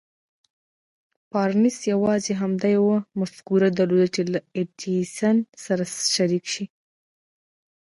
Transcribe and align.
بارنس 1.31 1.77
يوازې 1.93 2.33
همدا 2.41 2.69
مفکوره 3.19 3.69
درلوده 3.77 4.07
چې 4.15 4.21
له 4.33 4.39
ايډېسن 4.57 5.37
سره 5.63 5.83
شريک 6.13 6.45
شي. 6.53 6.65